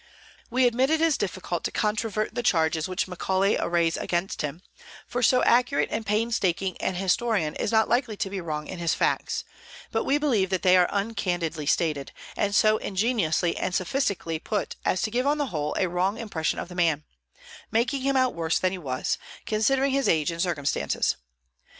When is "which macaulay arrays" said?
2.87-3.97